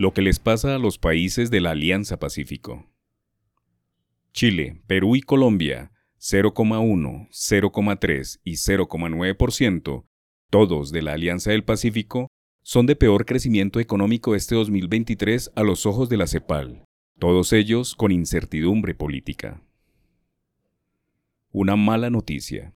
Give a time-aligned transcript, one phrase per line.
[0.00, 2.86] Lo que les pasa a los países de la Alianza Pacífico.
[4.32, 10.06] Chile, Perú y Colombia, 0,1, 0,3 y 0,9%,
[10.48, 12.28] todos de la Alianza del Pacífico,
[12.62, 16.82] son de peor crecimiento económico este 2023 a los ojos de la CEPAL,
[17.18, 19.62] todos ellos con incertidumbre política.
[21.52, 22.72] Una mala noticia.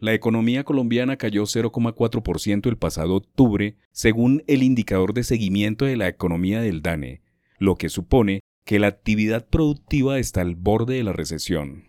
[0.00, 6.06] La economía colombiana cayó 0,4% el pasado octubre, según el indicador de seguimiento de la
[6.06, 7.22] economía del DANE,
[7.58, 11.84] lo que supone que la actividad productiva está al borde de la recesión.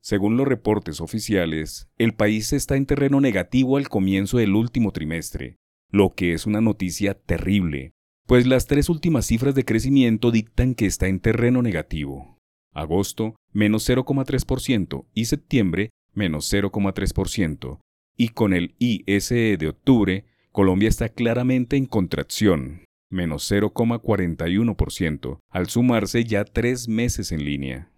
[0.00, 5.56] Según los reportes oficiales, el país está en terreno negativo al comienzo del último trimestre,
[5.90, 7.92] lo que es una noticia terrible,
[8.26, 12.38] pues las tres últimas cifras de crecimiento dictan que está en terreno negativo.
[12.72, 17.78] Agosto, menos 0,3% y septiembre, menos 0,3%.
[18.16, 26.24] Y con el ISE de octubre, Colombia está claramente en contracción, menos 0,41%, al sumarse
[26.24, 27.92] ya tres meses en línea.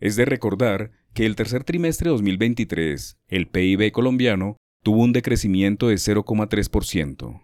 [0.00, 5.88] Es de recordar que el tercer trimestre de 2023, el PIB colombiano tuvo un decrecimiento
[5.88, 7.42] de 0,3%.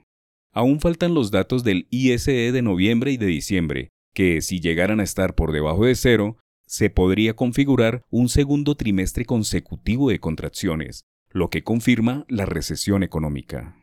[0.54, 5.04] Aún faltan los datos del ISE de noviembre y de diciembre, que si llegaran a
[5.04, 6.36] estar por debajo de cero,
[6.72, 13.76] se podría configurar un segundo trimestre consecutivo de contracciones, lo que confirma la recesión económica.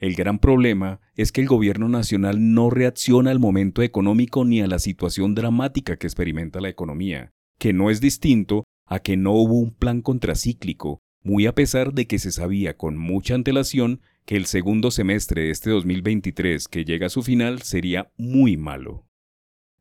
[0.00, 4.66] El gran problema es que el gobierno nacional no reacciona al momento económico ni a
[4.66, 9.54] la situación dramática que experimenta la economía, que no es distinto a que no hubo
[9.54, 14.46] un plan contracíclico, muy a pesar de que se sabía con mucha antelación que el
[14.46, 19.06] segundo semestre de este 2023 que llega a su final sería muy malo.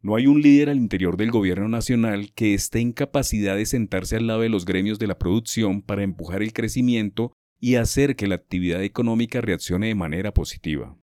[0.04, 4.18] No hay un líder al interior del gobierno nacional que esté en capacidad de sentarse
[4.18, 8.28] al lado de los gremios de la producción para empujar el crecimiento y hacer que
[8.28, 10.98] la actividad económica reaccione de manera positiva.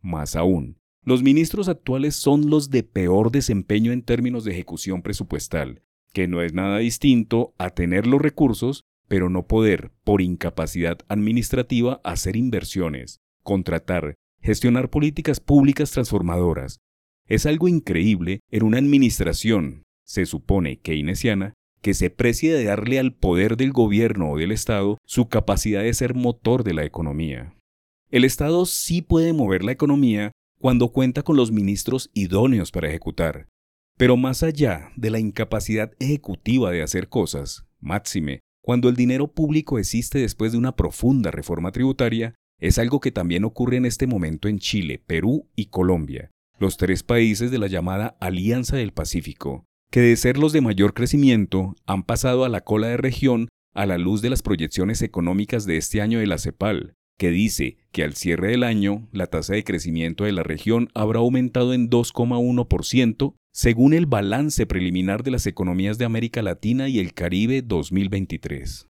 [0.00, 5.82] Más aún, los ministros actuales son los de peor desempeño en términos de ejecución presupuestal,
[6.12, 12.00] que no es nada distinto a tener los recursos, pero no poder, por incapacidad administrativa,
[12.04, 16.78] hacer inversiones, contratar, gestionar políticas públicas transformadoras.
[17.26, 23.14] Es algo increíble en una administración, se supone keynesiana, que se precie de darle al
[23.14, 27.54] poder del gobierno o del Estado su capacidad de ser motor de la economía.
[28.10, 33.48] El Estado sí puede mover la economía cuando cuenta con los ministros idóneos para ejecutar.
[33.96, 39.78] Pero más allá de la incapacidad ejecutiva de hacer cosas, máxime, cuando el dinero público
[39.78, 44.48] existe después de una profunda reforma tributaria, es algo que también ocurre en este momento
[44.48, 50.00] en Chile, Perú y Colombia, los tres países de la llamada Alianza del Pacífico, que
[50.00, 53.98] de ser los de mayor crecimiento han pasado a la cola de región a la
[53.98, 58.14] luz de las proyecciones económicas de este año de la CEPAL, que dice que al
[58.14, 63.94] cierre del año la tasa de crecimiento de la región habrá aumentado en 2,1% según
[63.94, 68.88] el balance preliminar de las economías de América Latina y el Caribe 2023.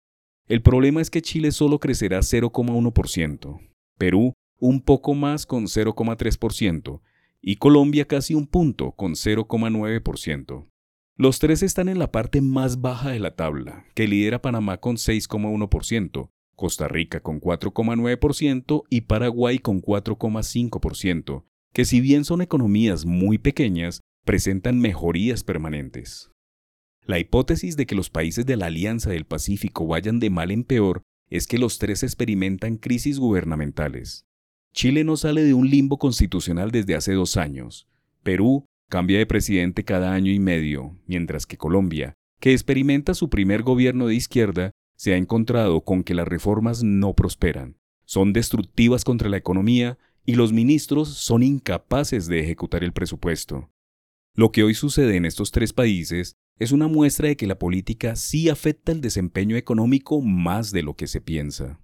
[0.49, 3.61] El problema es que Chile solo crecerá 0,1%,
[3.99, 7.01] Perú un poco más con 0,3%
[7.47, 10.66] y Colombia casi un punto con 0,9%.
[11.16, 14.97] Los tres están en la parte más baja de la tabla, que lidera Panamá con
[14.97, 23.37] 6,1%, Costa Rica con 4,9% y Paraguay con 4,5%, que si bien son economías muy
[23.37, 26.31] pequeñas, presentan mejorías permanentes.
[27.05, 30.65] La hipótesis de que los países de la Alianza del Pacífico vayan de mal en
[30.65, 34.25] peor es que los tres experimentan crisis gubernamentales.
[34.75, 37.89] Chile no sale de un limbo constitucional desde hace dos años.
[38.23, 43.62] Perú Cambia de presidente cada año y medio, mientras que Colombia, que experimenta su primer
[43.62, 49.29] gobierno de izquierda, se ha encontrado con que las reformas no prosperan, son destructivas contra
[49.29, 53.71] la economía y los ministros son incapaces de ejecutar el presupuesto.
[54.37, 58.17] Lo que hoy sucede en estos tres países es una muestra de que la política
[58.17, 61.81] sí afecta el desempeño económico más de lo que se piensa.